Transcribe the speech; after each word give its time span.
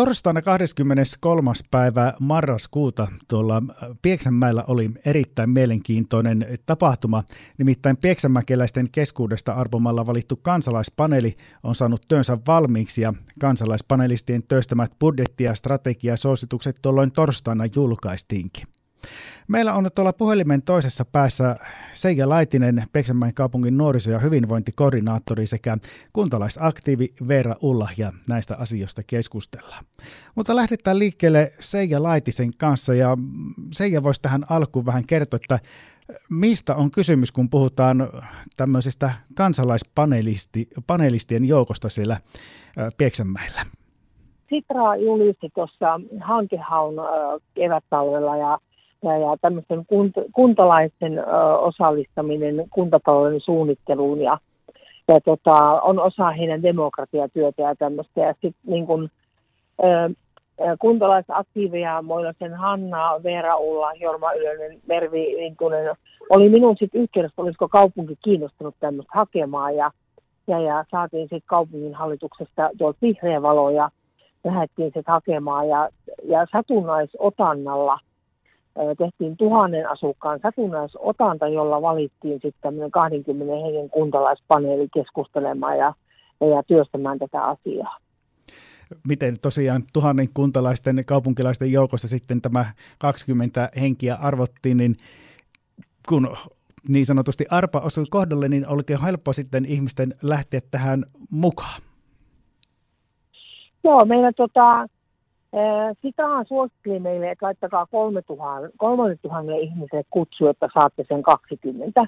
Torstaina 0.00 0.42
23. 0.42 1.52
päivä 1.70 2.14
marraskuuta 2.20 3.08
tuolla 3.28 3.62
Pieksämäellä 4.02 4.64
oli 4.66 4.90
erittäin 5.04 5.50
mielenkiintoinen 5.50 6.46
tapahtuma. 6.66 7.24
Nimittäin 7.58 7.96
pieksämäkeläisten 7.96 8.90
keskuudesta 8.92 9.52
arvomalla 9.52 10.06
valittu 10.06 10.36
kansalaispaneeli 10.36 11.36
on 11.62 11.74
saanut 11.74 12.00
työnsä 12.08 12.38
valmiiksi 12.46 13.02
ja 13.02 13.14
kansalaispanelistien 13.40 14.42
työstämät 14.42 14.92
budjetti- 14.98 15.44
ja 15.44 15.54
strategiasuositukset 15.54 16.76
tuolloin 16.82 17.12
torstaina 17.12 17.64
julkaistiinkin. 17.76 18.79
Meillä 19.48 19.74
on 19.74 19.90
tuolla 19.94 20.12
puhelimen 20.12 20.62
toisessa 20.62 21.04
päässä 21.04 21.56
Seija 21.92 22.28
Laitinen, 22.28 22.84
Peksämäen 22.92 23.34
kaupungin 23.34 23.76
nuoriso- 23.76 24.10
ja 24.10 24.18
hyvinvointikoordinaattori 24.18 25.46
sekä 25.46 25.78
kuntalaisaktiivi 26.12 27.14
Veera 27.28 27.56
Ulla 27.62 27.88
ja 27.96 28.12
näistä 28.28 28.56
asioista 28.56 29.02
keskustellaan. 29.06 29.84
Mutta 30.34 30.56
lähdetään 30.56 30.98
liikkeelle 30.98 31.52
Seija 31.60 32.02
Laitisen 32.02 32.50
kanssa 32.58 32.94
ja 32.94 33.18
Seija 33.72 34.02
voisi 34.02 34.22
tähän 34.22 34.44
alkuun 34.50 34.86
vähän 34.86 35.06
kertoa, 35.06 35.38
että 35.42 35.58
mistä 36.30 36.74
on 36.74 36.90
kysymys, 36.90 37.32
kun 37.32 37.50
puhutaan 37.50 38.08
tämmöisestä 38.56 39.12
kansalaispanelistien 39.34 41.44
joukosta 41.44 41.88
siellä 41.88 42.16
Pieksämäellä? 42.98 43.60
Sitra 44.48 44.96
julisti 44.96 45.50
tuossa 45.54 46.00
hankehaun 46.20 46.94
kevättalvella 47.54 48.36
ja 48.36 48.58
ja, 49.02 49.18
ja 49.18 49.36
tämmöisen 49.40 49.86
kunt, 49.86 50.14
kuntalaisten 50.32 51.18
ö, 51.18 51.22
osallistaminen 51.58 52.64
kuntatalouden 52.70 53.40
suunnitteluun 53.40 54.20
ja, 54.20 54.38
ja 55.08 55.20
tota, 55.20 55.80
on 55.82 55.98
osa 55.98 56.30
heidän 56.30 56.62
demokratiatyötä 56.62 57.62
ja 57.62 57.74
tämmöistä. 57.76 58.20
Ja 58.20 58.32
sitten 58.32 58.54
niin 58.66 58.86
kun, 58.86 59.10
ö, 59.84 60.10
kuntalaisaktiiveja, 60.78 62.02
Moilasen 62.02 62.54
Hanna, 62.54 63.20
Veera 63.22 63.56
Ulla, 63.56 63.92
Jorma 63.92 64.32
Ylönen, 64.32 64.80
Mervi 64.86 65.36
Lintunen, 65.36 65.96
oli 66.30 66.48
minun 66.48 66.76
sitten 66.78 67.00
yhteydessä, 67.00 67.42
olisiko 67.42 67.68
kaupunki 67.68 68.16
kiinnostunut 68.24 68.74
tämmöistä 68.80 69.12
hakemaan 69.14 69.76
ja, 69.76 69.90
ja, 70.46 70.60
ja 70.60 70.84
saatiin 70.90 71.22
sitten 71.22 71.42
kaupungin 71.46 71.94
hallituksesta 71.94 72.70
tuolta 72.78 72.98
vihreä 73.02 73.42
valo 73.42 73.70
ja 73.70 73.90
lähdettiin 74.44 74.86
sitten 74.86 75.12
hakemaan 75.12 75.68
ja, 75.68 75.88
ja 76.24 76.46
satunnaisotannalla– 76.52 77.98
tehtiin 78.98 79.36
tuhannen 79.36 79.90
asukkaan 79.90 80.40
satunnaisotanta, 80.42 81.48
jolla 81.48 81.82
valittiin 81.82 82.40
sitten 82.42 82.74
20 82.90 83.54
hengen 83.54 83.90
kuntalaispaneeli 83.90 84.88
keskustelemaan 84.94 85.78
ja, 85.78 85.94
ja 86.40 86.62
työstämään 86.66 87.18
tätä 87.18 87.42
asiaa. 87.42 87.96
Miten 89.08 89.34
tosiaan 89.42 89.82
tuhannen 89.92 90.28
kuntalaisten 90.34 91.02
kaupunkilaisten 91.06 91.72
joukossa 91.72 92.08
sitten 92.08 92.40
tämä 92.40 92.64
20 92.98 93.70
henkiä 93.80 94.16
arvottiin, 94.22 94.76
niin 94.76 94.96
kun 96.08 96.28
niin 96.88 97.06
sanotusti 97.06 97.44
arpa 97.50 97.78
osui 97.78 98.04
kohdalle, 98.10 98.48
niin 98.48 98.68
oliko 98.68 98.94
helppo 99.04 99.32
sitten 99.32 99.64
ihmisten 99.64 100.14
lähteä 100.22 100.60
tähän 100.70 101.04
mukaan? 101.30 101.80
Joo, 103.84 104.04
meillä 104.04 104.32
tota, 104.32 104.86
Sitähän 106.02 106.46
suositteli 106.46 106.98
meille, 106.98 107.30
että 107.30 107.46
laittakaa 107.46 107.86
3000 107.86 109.54
ihmiselle 109.60 110.04
kutsu, 110.10 110.46
että 110.46 110.68
saatte 110.74 111.04
sen 111.08 111.22
20. 111.22 112.04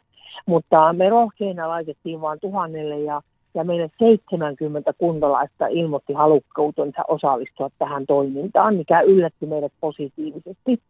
Mutta 0.47 0.93
me 0.93 1.09
rohkeina 1.09 1.69
laitettiin 1.69 2.21
vain 2.21 2.41
tuhannelle 2.41 2.99
ja, 3.01 3.23
ja 3.55 3.65
meille 3.65 3.91
70 3.99 4.93
kuntalaista 4.99 5.67
ilmoitti 5.67 6.13
halukkuutensa 6.13 7.03
osallistua 7.09 7.69
tähän 7.79 8.07
toimintaan, 8.07 8.75
mikä 8.75 9.01
yllätti 9.01 9.47
meidät 9.47 9.73
positiivisesti. 9.81 10.81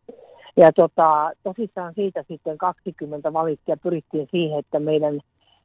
Ja 0.57 0.73
tota, 0.73 1.31
tosissaan 1.43 1.95
siitä 1.95 2.25
sitten 2.29 2.59
20 2.59 3.33
valittia 3.33 3.77
pyrittiin 3.77 4.29
siihen, 4.31 4.59
että 4.59 4.79
meidän 4.79 5.21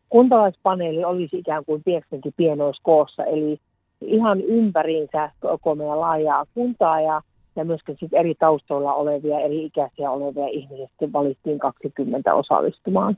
kuntalaispaneeli 0.09 1.03
olisi 1.03 1.37
ikään 1.37 1.65
kuin 1.65 1.83
pieksenkin 1.83 2.33
pienoiskoossa, 2.37 3.23
eli 3.23 3.59
ihan 4.01 4.41
ympäriinsä 4.41 5.31
koko 5.39 5.75
meidän 5.75 5.99
laajaa 5.99 6.45
kuntaa 6.53 7.01
ja, 7.01 7.21
ja 7.55 7.65
myöskin 7.65 7.97
sit 7.99 8.13
eri 8.13 8.35
taustoilla 8.35 8.93
olevia, 8.93 9.39
eri 9.39 9.65
ikäisiä 9.65 10.11
olevia 10.11 10.47
ihmisiä 10.47 10.87
valittiin 11.13 11.59
20 11.59 12.33
osallistumaan. 12.33 13.17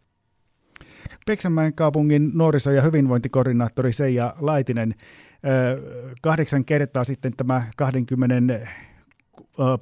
Peksämäen 1.25 1.73
kaupungin 1.73 2.31
nuoriso- 2.33 2.71
ja 2.71 2.81
hyvinvointikoordinaattori 2.81 3.93
Seija 3.93 4.33
Laitinen, 4.41 4.95
kahdeksan 6.21 6.65
kertaa 6.65 7.03
sitten 7.03 7.33
tämä 7.37 7.63
20 7.77 8.67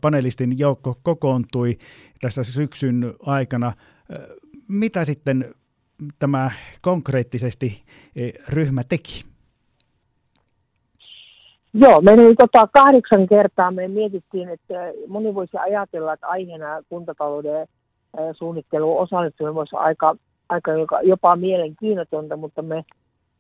panelistin 0.02 0.60
joukko 0.60 0.98
kokoontui 1.04 1.78
tässä 2.22 2.44
syksyn 2.44 3.14
aikana. 3.26 3.74
Mitä 4.68 5.04
sitten 5.06 5.56
tämä 6.20 6.52
konkreettisesti 6.82 7.84
ryhmä 8.50 8.82
teki? 8.90 9.37
Joo, 11.80 12.02
me 12.02 12.16
niin, 12.16 12.36
tota, 12.36 12.68
kahdeksan 12.74 13.28
kertaa 13.28 13.72
me 13.72 13.88
mietittiin, 13.88 14.50
että 14.50 14.74
moni 15.08 15.36
voisi 15.36 15.58
ajatella, 15.58 16.14
että 16.14 16.28
aiheena 16.28 16.82
kuntatalouden 16.90 17.68
suunnitteluun 18.34 19.02
osallistuminen 19.02 19.56
voisi 19.56 19.76
aika, 19.76 20.16
aika 20.50 20.72
jopa 21.04 21.36
mielenkiinnotonta, 21.36 22.38
mutta 22.38 22.62
me, 22.62 22.86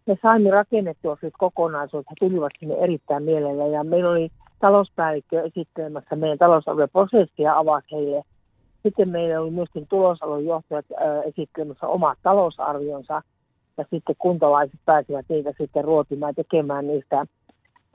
me 0.05 0.17
saimme 0.21 0.51
rakennettua 0.51 1.17
siis 1.21 1.33
kokonaisuutta, 1.37 2.11
he 2.11 2.15
tulivat 2.19 2.51
sinne 2.59 2.75
erittäin 2.75 3.23
mielellä 3.23 3.67
ja 3.67 3.83
meillä 3.83 4.09
oli 4.09 4.29
talouspäällikkö 4.59 5.41
esittelemässä 5.41 6.15
meidän 6.15 6.37
talousarvioprosessia 6.37 7.57
avasi 7.57 7.87
heille. 7.91 8.23
Sitten 8.83 9.09
meillä 9.09 9.41
oli 9.41 9.51
myöskin 9.51 9.87
tulosalon 9.89 10.45
johtajat 10.45 10.85
esittelemässä 11.25 11.87
omat 11.87 12.17
talousarvionsa 12.23 13.21
ja 13.77 13.85
sitten 13.89 14.15
kuntalaiset 14.17 14.79
pääsivät 14.85 15.25
niitä 15.29 15.53
sitten 15.57 15.83
ruotimaan 15.83 16.35
tekemään 16.35 16.87
niistä 16.87 17.25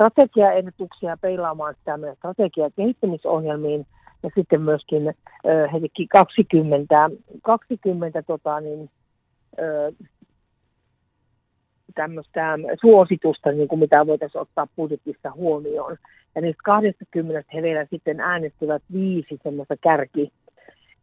strategiaehdotuksia 0.03 1.17
peilaamaan 1.17 1.75
sitä 1.75 1.97
meidän 1.97 2.17
strategia- 2.17 2.65
ja 2.65 2.71
kehittämisohjelmiin 2.77 3.87
ja 4.23 4.31
sitten 4.35 4.61
myöskin 4.61 5.09
äh, 5.09 5.73
heti 5.73 6.07
20, 6.07 7.11
20 7.43 8.23
tota, 8.23 8.61
niin, 8.61 8.91
äh, 9.59 10.09
tämmöistä 11.95 12.59
suositusta, 12.81 13.53
niin 13.53 13.69
kuin 13.69 13.79
mitä 13.79 14.07
voitaisiin 14.07 14.43
ottaa 14.43 14.67
budjetissa 14.77 15.31
huomioon. 15.31 15.97
Ja 16.35 16.41
niistä 16.41 16.63
20 16.65 17.45
he 17.55 17.63
vielä 17.63 17.87
sitten 17.91 18.21
äänestivät 18.21 18.83
viisi 18.93 19.39
semmoista 19.43 19.77
kärki, 19.77 20.33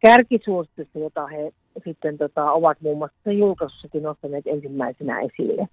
kärkisuositusta, 0.00 0.98
jota 0.98 1.26
he 1.26 1.52
sitten 1.84 2.18
tota, 2.18 2.52
ovat 2.52 2.80
muun 2.80 2.98
muassa 2.98 3.32
julkaisussakin 3.32 4.02
nostaneet 4.02 4.46
ensimmäisenä 4.46 5.20
esille. 5.20 5.68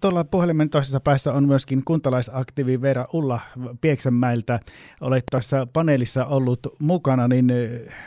Tuolla 0.00 0.24
puhelimen 0.24 0.70
toisessa 0.70 1.00
päässä 1.00 1.32
on 1.32 1.46
myöskin 1.46 1.84
kuntalaisaktiivi 1.84 2.82
Vera 2.82 3.04
Ulla 3.12 3.40
Pieksämäeltä. 3.80 4.58
Olet 5.00 5.24
tässä 5.30 5.66
paneelissa 5.72 6.26
ollut 6.26 6.60
mukana, 6.78 7.28
niin 7.28 7.46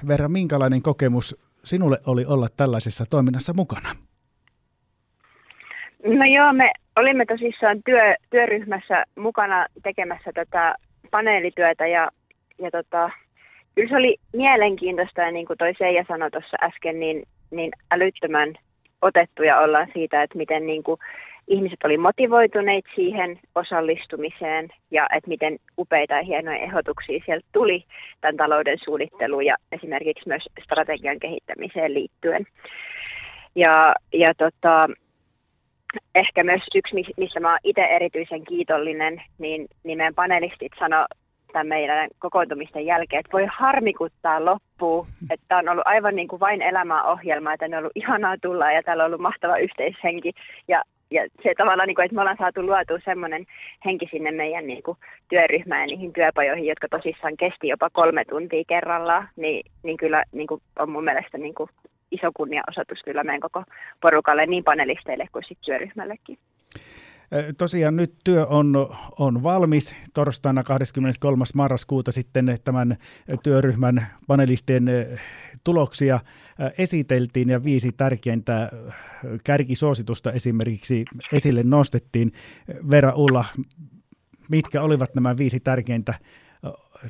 Vera, 0.07 0.29
minkälainen 0.29 0.81
kokemus 0.81 1.37
sinulle 1.63 1.97
oli 2.05 2.25
olla 2.25 2.47
tällaisessa 2.57 3.05
toiminnassa 3.09 3.53
mukana? 3.53 3.89
No 6.03 6.25
joo, 6.35 6.53
me 6.53 6.71
olimme 6.95 7.25
tosissaan 7.25 7.83
työ, 7.85 8.15
työryhmässä 8.29 9.05
mukana 9.19 9.65
tekemässä 9.83 10.31
tätä 10.33 10.75
paneelityötä 11.11 11.87
ja, 11.87 12.09
ja 12.61 12.71
tota, 12.71 13.09
kyllä 13.75 13.89
se 13.89 13.95
oli 13.95 14.17
mielenkiintoista 14.33 15.21
ja 15.21 15.31
niin 15.31 15.45
kuin 15.45 15.57
toi 15.57 15.73
Seija 15.77 16.05
sanoi 16.07 16.31
tuossa 16.31 16.57
äsken, 16.63 16.99
niin, 16.99 17.23
niin 17.51 17.71
älyttömän 17.91 18.53
otettuja 19.01 19.59
ollaan 19.59 19.87
siitä, 19.93 20.23
että 20.23 20.37
miten 20.37 20.65
niin 20.67 20.83
kuin 20.83 20.99
ihmiset 21.47 21.83
oli 21.83 21.97
motivoituneet 21.97 22.85
siihen 22.95 23.39
osallistumiseen 23.55 24.69
ja 24.91 25.07
että 25.15 25.27
miten 25.27 25.59
upeita 25.77 26.13
ja 26.13 26.23
hienoja 26.23 26.57
ehdotuksia 26.57 27.23
sieltä 27.25 27.45
tuli 27.51 27.83
tämän 28.21 28.37
talouden 28.37 28.77
suunnitteluun 28.83 29.45
ja 29.45 29.55
esimerkiksi 29.71 30.27
myös 30.27 30.43
strategian 30.63 31.19
kehittämiseen 31.19 31.93
liittyen. 31.93 32.45
Ja, 33.55 33.95
ja 34.13 34.33
tota, 34.33 34.89
ehkä 36.15 36.43
myös 36.43 36.61
yksi, 36.75 37.13
missä 37.17 37.39
mä 37.39 37.57
itse 37.63 37.81
erityisen 37.81 38.45
kiitollinen, 38.45 39.21
niin, 39.37 39.67
niin 39.83 39.97
meidän 39.97 40.15
panelistit 40.15 40.71
sano 40.79 41.05
tämän 41.53 41.67
meidän 41.67 42.09
kokoontumisten 42.19 42.85
jälkeen, 42.85 43.19
että 43.19 43.31
voi 43.33 43.47
harmikuttaa 43.57 44.45
loppuun, 44.45 45.07
että 45.29 45.57
on 45.57 45.69
ollut 45.69 45.87
aivan 45.87 46.15
niin 46.15 46.27
kuin 46.27 46.39
vain 46.39 46.61
elämäohjelma, 46.61 47.53
että 47.53 47.65
on 47.65 47.73
ollut 47.73 47.91
ihanaa 47.95 48.35
tulla 48.41 48.71
ja 48.71 48.83
täällä 48.83 49.03
on 49.03 49.07
ollut 49.07 49.21
mahtava 49.21 49.57
yhteishenki 49.57 50.31
ja 50.67 50.83
ja 51.13 51.27
se 51.43 51.53
tavallaan, 51.57 51.87
niin 51.87 51.95
kuin, 51.95 52.05
että 52.05 52.15
me 52.15 52.21
ollaan 52.21 52.37
saatu 52.37 52.61
luotua 52.65 52.97
semmoinen 53.05 53.45
henki 53.85 54.07
sinne 54.11 54.31
meidän 54.31 54.67
niin 54.67 54.83
kuin, 54.83 54.97
työryhmään 55.29 55.81
ja 55.81 55.87
niihin 55.87 56.13
työpajoihin, 56.13 56.65
jotka 56.65 56.87
tosissaan 56.89 57.37
kesti 57.37 57.67
jopa 57.67 57.89
kolme 57.89 58.25
tuntia 58.25 58.63
kerrallaan, 58.67 59.29
niin, 59.35 59.71
niin 59.83 59.97
kyllä 59.97 60.23
niin 60.31 60.47
kuin, 60.47 60.61
on 60.79 60.89
mun 60.89 61.03
mielestä 61.03 61.37
niin 61.37 61.55
kuin, 61.55 61.69
iso 62.11 62.31
kunniaosoitus 62.33 63.01
kyllä 63.05 63.23
meidän 63.23 63.41
koko 63.41 63.63
porukalle, 64.01 64.45
niin 64.45 64.63
panelisteille 64.63 65.27
kuin 65.31 65.43
sitten 65.43 65.65
työryhmällekin. 65.65 66.37
Tosiaan 67.57 67.95
nyt 67.95 68.13
työ 68.23 68.45
on, 68.45 68.73
on 69.19 69.43
valmis. 69.43 69.95
Torstaina 70.13 70.63
23. 70.63 71.43
marraskuuta 71.53 72.11
sitten 72.11 72.57
tämän 72.63 72.97
työryhmän 73.43 74.07
panelistien 74.27 74.89
tuloksia 75.63 76.19
esiteltiin 76.77 77.49
ja 77.49 77.63
viisi 77.63 77.91
tärkeintä 77.91 78.71
kärkisuositusta 79.43 80.31
esimerkiksi 80.31 81.05
esille 81.31 81.63
nostettiin. 81.63 82.31
Vera 82.89 83.13
Ulla, 83.15 83.45
mitkä 84.49 84.81
olivat 84.81 85.15
nämä 85.15 85.37
viisi 85.37 85.59
tärkeintä 85.59 86.13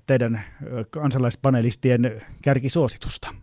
teidän 0.05 0.41
kansalaispanelistien 0.89 2.21
kärkisuositusta? 2.41 3.42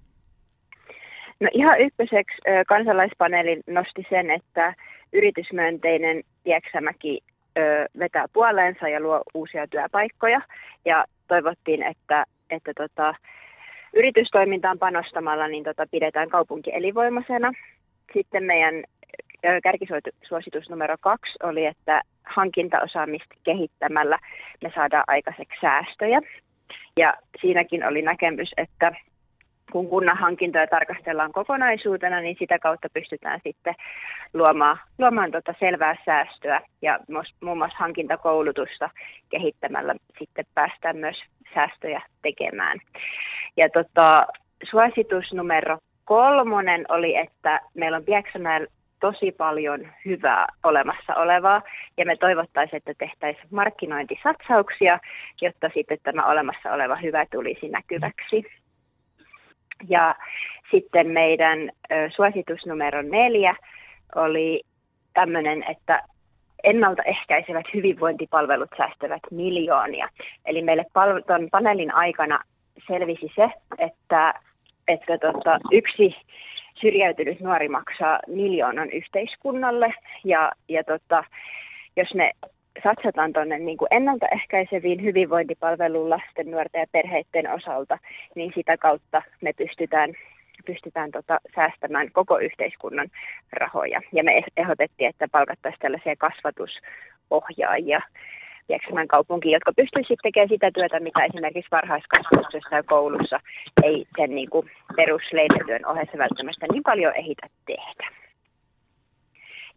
No 1.41 1.49
ihan 1.53 1.81
ykköseksi 1.81 2.37
kansalaispaneeli 2.67 3.61
nosti 3.67 4.07
sen, 4.11 4.31
että 4.31 4.75
yritysmyönteinen 5.13 6.23
Pieksämäki 6.45 7.21
vetää 7.99 8.27
puoleensa 8.33 8.89
ja 8.89 9.01
luo 9.01 9.23
uusia 9.35 9.67
työpaikkoja. 9.67 10.41
Ja 10.85 11.05
toivottiin, 11.29 11.83
että, 11.83 12.25
että 12.51 12.73
tota, 12.77 13.15
yritystoimintaan 13.95 14.79
panostamalla 14.79 15.49
niin 15.49 15.65
tota, 15.65 15.87
pidetään 15.91 16.29
kaupunki 16.29 16.71
elinvoimaisena. 16.75 17.53
Sitten 18.13 18.45
meidän 18.45 18.85
kärkisuositus 19.63 20.71
numero 20.71 20.97
kaksi 21.01 21.33
oli, 21.43 21.67
että 21.67 22.03
hankintaosaamista 22.25 23.35
kehittämällä 23.45 24.19
me 24.63 24.73
saadaan 24.75 25.05
aikaiseksi 25.07 25.61
säästöjä. 25.61 26.21
Ja 26.97 27.15
siinäkin 27.41 27.87
oli 27.87 28.03
näkemys, 28.03 28.51
että 28.57 28.93
kun 29.71 29.89
kunnan 29.89 30.17
hankintoja 30.17 30.67
tarkastellaan 30.67 31.33
kokonaisuutena, 31.33 32.21
niin 32.21 32.37
sitä 32.39 32.59
kautta 32.59 32.89
pystytään 32.95 33.41
sitten 33.45 33.75
luomaan, 34.35 34.79
luomaan 34.99 35.31
tota 35.31 35.55
selvää 35.61 35.97
säästöä 36.05 36.61
ja 36.83 36.99
muun 37.41 37.59
muassa 37.59 37.79
hankintakoulutusta 37.79 38.91
kehittämällä 39.31 39.95
sitten 40.19 40.45
päästään 40.55 40.97
myös 40.97 41.17
säästöjä 41.55 42.03
tekemään. 42.23 42.79
Ja 43.57 43.69
tota, 43.69 44.27
suositus 44.71 45.33
numero 45.33 45.79
kolmonen 46.05 46.85
oli, 46.89 47.17
että 47.17 47.61
meillä 47.75 47.97
on 47.97 48.05
Pieksämäellä 48.05 48.67
tosi 49.01 49.33
paljon 49.33 49.89
hyvää 50.05 50.47
olemassa 50.63 51.15
olevaa 51.15 51.63
ja 51.97 52.07
me 52.07 52.17
toivottaisiin, 52.17 52.77
että 52.77 52.95
tehtäisiin 52.99 53.47
markkinointisatsauksia, 53.51 54.99
jotta 55.41 55.71
sitten 55.75 55.99
tämä 56.03 56.27
olemassa 56.27 56.73
oleva 56.73 56.97
hyvä 56.97 57.27
tulisi 57.33 57.69
näkyväksi. 57.69 58.45
Ja 59.89 60.15
sitten 60.71 61.07
meidän 61.07 61.71
suositus 62.17 62.67
numero 62.67 63.03
neljä 63.03 63.57
oli 64.15 64.63
tämmöinen, 65.15 65.65
että 65.71 66.03
ennaltaehkäisevät 66.65 67.67
hyvinvointipalvelut 67.75 68.71
säästävät 68.77 69.23
miljoonia. 69.31 70.09
Eli 70.45 70.63
meille 70.63 70.85
tuon 71.27 71.49
paneelin 71.51 71.95
aikana 71.95 72.41
selvisi 72.87 73.33
se, 73.35 73.49
että, 73.79 74.35
että 74.89 75.19
tota, 75.19 75.59
yksi 75.73 76.15
syrjäytynyt 76.81 77.41
nuori 77.41 77.69
maksaa 77.69 78.19
miljoonan 78.27 78.91
yhteiskunnalle 78.91 79.95
ja, 80.25 80.53
ja 80.69 80.85
tota, 80.85 81.25
jos 81.97 82.15
me 82.15 82.33
satsataan 82.83 83.33
tuonne 83.33 83.59
niin 83.59 83.79
ennaltaehkäiseviin 83.91 85.03
hyvinvointipalveluun 85.03 86.11
lasten, 86.11 86.51
nuorten 86.51 86.81
ja 86.81 86.87
perheiden 86.93 87.53
osalta, 87.53 87.99
niin 88.35 88.53
sitä 88.55 88.77
kautta 88.77 89.23
me 89.41 89.53
pystytään, 89.53 90.13
pystytään 90.67 91.11
tota, 91.11 91.39
säästämään 91.55 92.13
koko 92.13 92.39
yhteiskunnan 92.39 93.09
rahoja. 93.53 94.01
Ja 94.13 94.25
me 94.25 94.43
ehdotettiin, 94.57 95.11
että 95.11 95.29
palkattaisiin 95.29 95.81
tällaisia 95.81 96.15
kasvatusohjaajia 96.17 98.01
Pieksämän 98.71 99.09
kaupunkiin, 99.09 99.53
jotka 99.53 99.73
pystyisivät 99.77 100.19
tekemään 100.23 100.49
sitä 100.49 100.71
työtä, 100.75 101.01
mitä 101.01 101.25
esimerkiksi 101.25 101.71
varhaiskasvatuksessa 101.71 102.77
ja 102.77 102.83
koulussa 102.83 103.41
ei 103.83 104.07
sen 104.17 104.35
niin 104.35 104.51
kuin 104.51 104.71
perusleipätyön 104.97 105.87
ohessa 105.87 106.19
välttämättä 106.19 106.67
niin 106.73 106.83
paljon 106.83 107.17
ehitä 107.17 107.47
tehdä. 107.67 108.07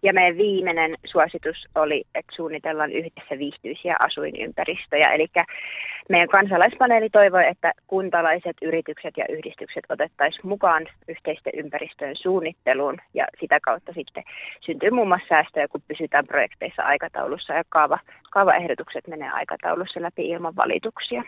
Ja 0.04 0.14
meidän 0.14 0.38
viimeinen 0.38 0.96
suositus 1.06 1.68
oli, 1.76 2.04
että 2.16 2.36
suunnitellaan 2.36 2.92
yhdessä 2.92 3.38
viihtyisiä 3.38 3.96
asuinympäristöjä. 4.00 5.14
Eli 5.14 5.28
meidän 6.10 6.28
kansalaispaneeli 6.28 7.10
toivoi, 7.10 7.48
että 7.48 7.74
kuntalaiset, 7.88 8.58
yritykset 8.62 9.18
ja 9.18 9.26
yhdistykset 9.30 9.84
otettaisiin 9.90 10.48
mukaan 10.48 10.88
yhteisten 11.08 11.54
ympäristöjen 11.56 12.16
suunnitteluun 12.16 12.98
ja 13.14 13.26
sitä 13.40 13.60
kautta 13.60 13.94
sitten 13.94 14.24
syntyy 14.60 14.90
muun 14.90 15.08
muassa 15.08 15.28
säästöjä, 15.30 15.68
kun 15.68 15.82
pysytään 15.88 16.28
projekteissa 16.28 16.84
aikataulussa 16.84 17.54
ja 17.54 17.64
kaava, 17.70 18.00
kaavaehdotukset 18.32 19.08
menee 19.08 19.30
aikataulussa 19.30 20.02
läpi 20.02 20.30
ilman 20.30 20.56
valituksia. 20.56 21.24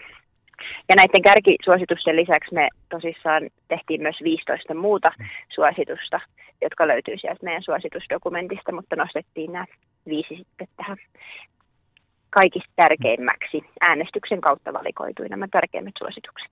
Ja 0.89 0.95
näiden 0.95 1.21
kärkisuositusten 1.21 2.15
lisäksi 2.15 2.53
me 2.53 2.67
tosissaan 2.89 3.43
tehtiin 3.67 4.01
myös 4.01 4.15
15 4.23 4.73
muuta 4.73 5.11
suositusta, 5.55 6.19
jotka 6.61 6.87
löytyy 6.87 7.17
sieltä 7.17 7.43
meidän 7.43 7.63
suositusdokumentista, 7.63 8.71
mutta 8.71 8.95
nostettiin 8.95 9.51
nämä 9.53 9.65
viisi 10.05 10.35
sitten 10.35 10.67
tähän 10.77 10.97
kaikista 12.29 12.71
tärkeimmäksi 12.75 13.61
äänestyksen 13.81 14.41
kautta 14.41 14.73
valikoituin 14.73 15.29
nämä 15.29 15.47
tärkeimmät 15.51 15.93
suositukset. 15.97 16.51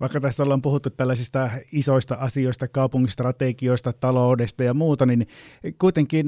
Vaikka 0.00 0.20
tässä 0.20 0.42
ollaan 0.42 0.62
puhuttu 0.62 0.90
tällaisista 0.90 1.50
isoista 1.72 2.14
asioista, 2.14 2.68
kaupungistrategioista, 2.68 3.92
taloudesta 3.92 4.64
ja 4.64 4.74
muuta, 4.74 5.06
niin 5.06 5.26
kuitenkin 5.78 6.26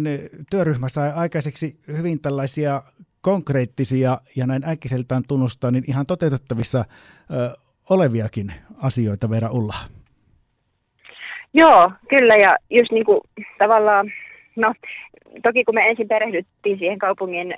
työryhmä 0.51 0.89
sai 0.89 1.13
aikaiseksi 1.15 1.77
hyvin 1.99 2.21
tällaisia 2.21 2.83
konkreettisia 3.25 4.19
ja 4.37 4.47
näin 4.47 4.69
äkkiseltään 4.69 5.23
tunnustaa, 5.29 5.71
niin 5.71 5.85
ihan 5.89 6.07
toteutettavissa 6.07 6.79
ö, 6.79 7.57
oleviakin 7.91 8.53
asioita 8.83 9.31
Vera 9.31 9.51
Ulla. 9.51 9.75
Joo, 11.55 11.93
kyllä 12.09 12.37
ja 12.37 12.57
just 12.71 12.93
niin 12.93 13.05
kuin 13.05 13.21
tavallaan, 13.59 14.13
no 14.57 14.75
toki 15.43 15.65
kun 15.65 15.75
me 15.75 15.89
ensin 15.89 16.09
perehdyttiin 16.09 16.79
siihen 16.79 16.99
kaupungin 16.99 17.53
ö, 17.53 17.57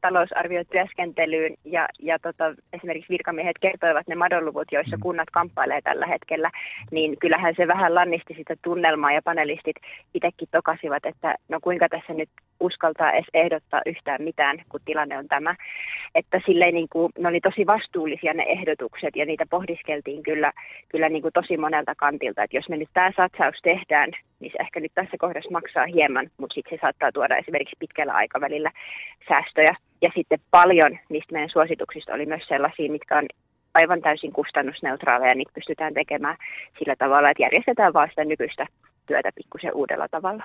talousarviotyöskentelyyn 0.00 1.54
ja, 1.64 1.88
ja 1.98 2.18
tota, 2.18 2.44
esimerkiksi 2.72 3.12
virkamiehet 3.12 3.56
kertoivat 3.60 4.08
ne 4.08 4.14
madonluvut, 4.14 4.72
joissa 4.72 4.96
mm. 4.96 5.02
kunnat 5.02 5.30
kamppailee 5.32 5.80
tällä 5.84 6.06
hetkellä, 6.06 6.50
niin 6.90 7.16
kyllähän 7.20 7.54
se 7.56 7.68
vähän 7.68 7.94
lannisti 7.94 8.34
sitä 8.34 8.54
tunnelmaa 8.62 9.12
ja 9.12 9.22
panelistit 9.24 9.76
itsekin 10.14 10.48
tokasivat, 10.50 11.06
että 11.06 11.34
no 11.48 11.58
kuinka 11.62 11.88
tässä 11.88 12.12
nyt 12.12 12.28
uskaltaa 12.60 13.12
edes 13.12 13.26
ehdottaa 13.34 13.82
yhtään 13.86 14.22
mitään, 14.22 14.62
kun 14.68 14.80
tilanne 14.84 15.18
on 15.18 15.28
tämä. 15.28 15.54
Että 16.14 16.40
silleen 16.46 16.74
niin 16.74 16.88
kuin, 16.92 17.12
ne 17.18 17.28
oli 17.28 17.40
tosi 17.40 17.66
vastuullisia 17.66 18.34
ne 18.34 18.42
ehdotukset 18.42 19.16
ja 19.16 19.24
niitä 19.26 19.46
pohdiskeltiin 19.50 20.22
kyllä, 20.22 20.52
kyllä 20.88 21.08
niin 21.08 21.22
kuin 21.22 21.32
tosi 21.32 21.56
monelta 21.56 21.94
kantilta, 21.94 22.42
että 22.42 22.56
jos 22.56 22.68
me 22.68 22.76
nyt 22.76 22.88
tämä 22.94 23.12
satsaus 23.16 23.60
tehdään, 23.62 24.10
niin 24.40 24.52
se 24.52 24.58
ehkä 24.60 24.80
nyt 24.80 24.92
tässä 24.94 25.16
kohdassa 25.18 25.50
maksaa 25.50 25.86
hieman, 25.86 26.30
mutta 26.36 26.54
sitten 26.54 26.78
se 26.78 26.80
saattaa 26.80 27.12
tuoda 27.12 27.36
esimerkiksi 27.36 27.76
pitkällä 27.78 28.12
aikavälillä 28.12 28.70
säästöjä 29.28 29.74
ja 30.02 30.10
sitten 30.14 30.38
paljon 30.50 30.98
niistä 31.08 31.32
meidän 31.32 31.50
suosituksista 31.50 32.14
oli 32.14 32.26
myös 32.26 32.42
sellaisia, 32.48 32.90
mitkä 32.90 33.18
on 33.18 33.26
aivan 33.74 34.00
täysin 34.00 34.32
kustannusneutraaleja, 34.32 35.34
niin 35.34 35.46
pystytään 35.54 35.94
tekemään 35.94 36.36
sillä 36.78 36.96
tavalla, 36.96 37.30
että 37.30 37.42
järjestetään 37.42 37.92
vaan 37.92 38.08
sitä 38.08 38.24
nykyistä 38.24 38.66
työtä 39.06 39.30
pikkusen 39.34 39.74
uudella 39.74 40.08
tavalla. 40.08 40.44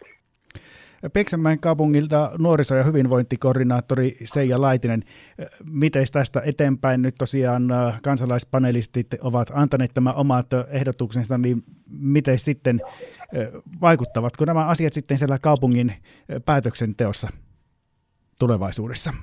Peksämäen 1.13 1.59
kaupungilta 1.59 2.31
nuoriso- 2.39 2.75
ja 2.75 2.83
hyvinvointikoordinaattori 2.83 4.17
Seija 4.23 4.61
Laitinen. 4.61 5.03
Miten 5.71 6.05
tästä 6.13 6.41
eteenpäin 6.45 7.01
nyt 7.01 7.15
tosiaan 7.17 7.71
äh, 7.71 8.01
kansalaispanelistit 8.01 9.07
ovat 9.21 9.51
antaneet 9.53 9.91
tämä 9.93 10.13
omat 10.13 10.47
ehdotuksensa, 10.69 11.37
niin 11.37 11.63
miten 11.89 12.39
sitten 12.39 12.79
äh, 12.83 13.47
vaikuttavatko 13.81 14.45
nämä 14.45 14.65
asiat 14.65 14.93
sitten 14.93 15.17
siellä 15.17 15.39
kaupungin 15.41 15.89
äh, 15.89 15.97
päätöksenteossa 16.45 17.27
tulevaisuudessa? 18.39 19.13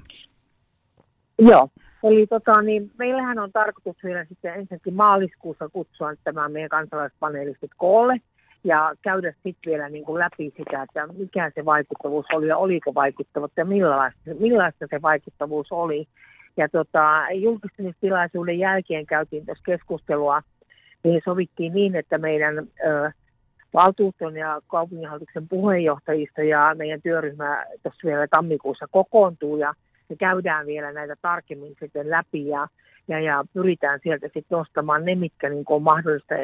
Joo, 1.38 1.68
eli 2.04 2.26
tota, 2.26 2.62
niin 2.62 2.90
meillähän 2.98 3.38
on 3.38 3.52
tarkoitus 3.52 4.04
vielä 4.04 4.24
sitten 4.24 4.54
ensinnäkin 4.54 4.94
maaliskuussa 4.94 5.68
kutsua 5.68 6.14
tämä 6.24 6.48
meidän 6.48 6.68
kansalaispaneelistit 6.68 7.70
koolle 7.76 8.20
ja 8.64 8.94
käydä 9.02 9.32
sitten 9.32 9.70
vielä 9.70 9.88
niin 9.88 10.04
kuin 10.04 10.18
läpi 10.18 10.52
sitä, 10.56 10.82
että 10.82 11.06
mikä 11.06 11.52
se 11.54 11.64
vaikuttavuus 11.64 12.26
oli 12.32 12.46
ja 12.46 12.56
oliko 12.56 12.94
vaikuttavuutta 12.94 13.60
ja 13.60 13.64
millaista, 13.64 14.20
millaista 14.40 14.86
se 14.90 15.02
vaikuttavuus 15.02 15.66
oli. 15.70 16.06
Ja 16.56 16.68
tota, 16.68 17.26
julkistamistilaisuuden 17.34 18.58
jälkeen 18.58 19.06
käytiin 19.06 19.46
tässä 19.46 19.62
keskustelua, 19.66 20.42
niin 21.04 21.22
sovittiin 21.24 21.74
niin, 21.74 21.96
että 21.96 22.18
meidän 22.18 22.58
ö, 22.58 23.10
valtuuton 23.74 24.36
ja 24.36 24.60
kaupunginhallituksen 24.66 25.48
puheenjohtajista 25.48 26.42
ja 26.42 26.74
meidän 26.78 27.02
työryhmä 27.02 27.64
tuossa 27.82 28.06
vielä 28.08 28.26
tammikuussa 28.28 28.86
kokoontuu 28.90 29.56
ja 29.56 29.74
me 30.08 30.16
käydään 30.16 30.66
vielä 30.66 30.92
näitä 30.92 31.16
tarkemmin 31.22 31.76
sitten 31.80 32.10
läpi 32.10 32.48
ja, 32.48 32.68
ja, 33.08 33.20
ja 33.20 33.44
pyritään 33.54 34.00
sieltä 34.02 34.26
sitten 34.26 34.58
nostamaan 34.58 35.04
ne, 35.04 35.14
mitkä 35.14 35.48
niin 35.48 35.64
on 35.68 35.82
mahdollista, 35.82 36.34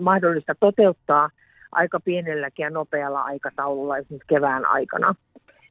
mahdollista 0.00 0.54
toteuttaa 0.60 1.30
aika 1.74 2.00
pienelläkin 2.00 2.64
ja 2.64 2.70
nopealla 2.70 3.20
aikataululla 3.20 3.96
esimerkiksi 3.96 4.28
kevään 4.28 4.66
aikana. 4.66 5.14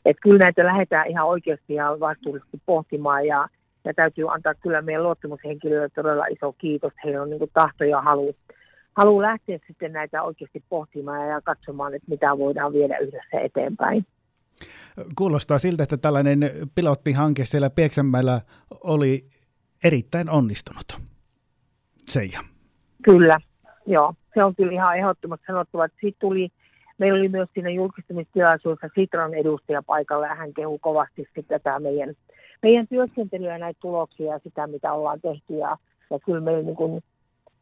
että 0.06 0.22
kyllä 0.22 0.38
näitä 0.38 0.66
lähdetään 0.66 1.08
ihan 1.08 1.28
oikeasti 1.28 1.74
ja 1.74 2.00
vastuullisesti 2.00 2.62
pohtimaan 2.66 3.26
ja, 3.26 3.48
ja 3.86 3.94
täytyy 3.94 4.34
antaa 4.34 4.54
kyllä 4.54 4.82
meidän 4.82 5.04
luottamushenkilöille 5.04 5.90
todella 5.90 6.26
iso 6.26 6.54
kiitos. 6.54 6.94
Heillä 7.04 7.22
on 7.22 7.30
niin 7.30 7.50
tahto 7.54 7.84
ja 7.84 8.02
halu, 8.02 8.36
halu 8.96 9.22
lähteä 9.22 9.60
sitten 9.68 9.94
näitä 9.94 10.24
oikeasti 10.24 10.64
pohtimaan 10.70 11.30
ja 11.30 11.42
katsomaan, 11.42 11.94
että 11.94 12.12
mitä 12.12 12.38
voidaan 12.38 12.74
viedä 12.74 12.98
yhdessä 12.98 13.40
eteenpäin. 13.40 14.06
Kuulostaa 15.18 15.60
siltä, 15.60 15.84
että 15.84 15.98
tällainen 15.98 16.52
pilottihanke 16.76 17.46
siellä 17.46 17.70
Pieksämäellä 17.70 18.42
oli 18.82 19.26
erittäin 19.84 20.30
onnistunut. 20.30 21.00
Seija. 22.10 22.40
Kyllä, 23.04 23.40
joo. 23.86 24.14
Se 24.34 24.44
on 24.44 24.56
kyllä 24.56 24.72
ihan 24.72 24.98
ehdottomasti 24.98 25.46
sanottava, 25.48 25.88
siitä 26.02 26.18
tuli, 26.20 26.50
meillä 26.98 27.20
oli 27.20 27.30
myös 27.30 27.50
siinä 27.54 27.70
julkistamistilaisuudessa 27.70 28.90
Sitran 28.96 29.34
edustaja 29.34 29.84
paikalla 29.84 30.28
ja 30.28 30.36
hän 30.36 30.54
kehuu 30.54 30.80
kovasti 30.80 31.28
tätä 31.48 31.80
meidän, 31.80 32.14
meidän 32.64 32.88
työskentelyä 32.88 33.58
näitä 33.58 33.80
tuloksia 33.82 34.32
ja 34.32 34.40
sitä, 34.40 34.68
mitä 34.68 34.94
ollaan 34.94 35.22
tehty. 35.22 35.54
Ja, 35.54 35.78
ja 36.10 36.20
kyllä 36.20 36.42
meillä 36.42 36.64
niin, 36.64 36.76
kuin, 36.76 37.04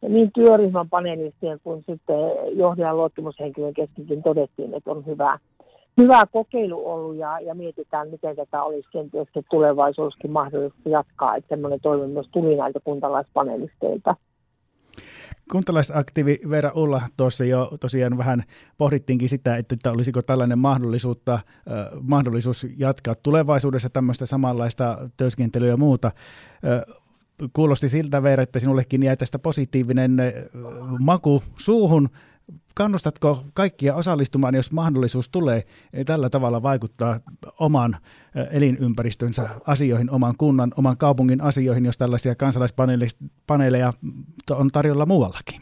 niin 0.01 0.31
työryhmän 0.33 0.89
panelistien 0.89 1.59
kuin 1.63 1.83
sitten 1.89 2.19
johdajan 2.53 2.97
luottamushenkilön 2.97 3.73
keskenkin 3.73 4.23
todettiin, 4.23 4.73
että 4.73 4.91
on 4.91 5.05
hyvä, 5.05 5.39
hyvä 5.97 6.25
kokeilu 6.31 6.89
ollut 6.89 7.15
ja, 7.15 7.39
ja 7.39 7.55
mietitään, 7.55 8.09
miten 8.09 8.35
tätä 8.35 8.63
olisi 8.63 8.89
kenties 8.91 9.27
tulevaisuudessakin 9.49 10.31
mahdollista 10.31 10.89
jatkaa. 10.89 11.35
Että 11.35 11.49
semmoinen 11.49 11.79
toive 11.81 12.07
myös 12.07 12.27
tuli 12.31 12.55
näiltä 12.55 12.79
kuntalaispanelisteilta. 12.83 14.15
Kuntalaisaktiivi 15.51 16.39
Veera 16.49 16.71
Ulla 16.75 17.01
tuossa 17.17 17.45
jo 17.45 17.71
tosiaan 17.79 18.17
vähän 18.17 18.43
pohdittiinkin 18.77 19.29
sitä, 19.29 19.57
että, 19.57 19.75
että 19.75 19.91
olisiko 19.91 20.21
tällainen 20.21 20.59
mahdollisuutta, 20.59 21.33
äh, 21.33 21.41
mahdollisuus 22.01 22.67
jatkaa 22.77 23.15
tulevaisuudessa 23.15 23.89
tämmöistä 23.89 24.25
samanlaista 24.25 25.09
työskentelyä 25.17 25.69
ja 25.69 25.77
muuta. 25.77 26.07
Äh, 26.07 27.01
kuulosti 27.53 27.89
siltä 27.89 28.23
Veera, 28.23 28.43
että 28.43 28.59
sinullekin 28.59 29.03
jäi 29.03 29.17
tästä 29.17 29.39
positiivinen 29.39 30.17
maku 30.99 31.43
suuhun 31.57 32.09
kannustatko 32.75 33.43
kaikkia 33.53 33.95
osallistumaan, 33.95 34.55
jos 34.55 34.71
mahdollisuus 34.71 35.29
tulee 35.29 35.61
tällä 36.05 36.29
tavalla 36.29 36.63
vaikuttaa 36.63 37.19
oman 37.59 37.95
elinympäristönsä 38.51 39.49
asioihin, 39.67 40.11
oman 40.11 40.33
kunnan, 40.37 40.71
oman 40.77 40.97
kaupungin 40.97 41.41
asioihin, 41.41 41.85
jos 41.85 41.97
tällaisia 41.97 42.35
kansalaispaneeleja 42.35 43.93
on 44.51 44.69
tarjolla 44.73 45.05
muuallakin? 45.05 45.59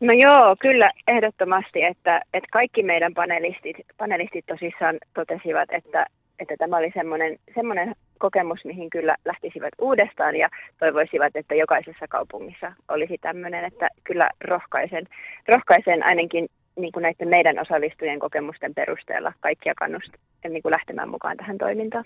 No 0.00 0.12
joo, 0.12 0.56
kyllä 0.60 0.90
ehdottomasti, 1.08 1.82
että, 1.82 2.22
että 2.34 2.48
kaikki 2.52 2.82
meidän 2.82 3.14
panelistit, 3.14 3.76
panelistit 3.98 4.46
tosissaan 4.46 4.98
totesivat, 5.14 5.68
että, 5.72 6.06
että 6.38 6.54
tämä 6.58 6.76
oli 6.76 6.90
semmoinen, 6.94 7.38
semmoinen 7.54 7.94
kokemus, 8.24 8.64
mihin 8.64 8.90
kyllä 8.90 9.16
lähtisivät 9.24 9.74
uudestaan 9.80 10.36
ja 10.36 10.48
toivoisivat, 10.78 11.36
että 11.36 11.54
jokaisessa 11.54 12.06
kaupungissa 12.08 12.72
olisi 12.88 13.18
tämmöinen, 13.18 13.64
että 13.64 13.88
kyllä 14.04 14.30
rohkaisen, 14.40 15.06
rohkaisen 15.48 16.02
ainakin 16.02 16.48
niin 16.76 16.92
kuin 16.92 17.02
näiden 17.02 17.28
meidän 17.28 17.58
osallistujien 17.58 18.18
kokemusten 18.18 18.74
perusteella 18.74 19.32
kaikkia 19.40 19.74
kannust, 19.74 20.12
niin 20.48 20.62
lähtemään 20.64 21.08
mukaan 21.08 21.36
tähän 21.36 21.58
toimintaan. 21.58 22.04